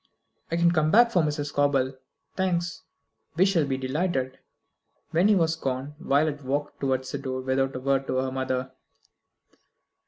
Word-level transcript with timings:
"I 0.49 0.55
can 0.57 0.71
come 0.71 0.89
back 0.89 1.11
for 1.11 1.21
Mrs. 1.21 1.49
Scobel. 1.49 1.93
Thanks. 2.35 2.81
We 3.35 3.45
shall 3.45 3.67
be 3.67 3.77
delighted." 3.77 4.39
When 5.11 5.27
he 5.27 5.35
was 5.35 5.55
gone, 5.55 5.93
Violet 5.99 6.43
walked 6.43 6.79
towards 6.79 7.11
the 7.11 7.19
door 7.19 7.41
without 7.41 7.75
a 7.75 7.79
word 7.79 8.07
to 8.07 8.15
her 8.15 8.31
mother. 8.31 8.71